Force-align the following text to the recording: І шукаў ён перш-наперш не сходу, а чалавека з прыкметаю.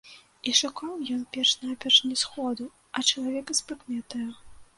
І 0.51 0.53
шукаў 0.59 0.95
ён 1.15 1.19
перш-наперш 1.35 1.99
не 2.09 2.17
сходу, 2.23 2.65
а 2.95 3.05
чалавека 3.11 3.51
з 3.61 3.69
прыкметаю. 3.71 4.29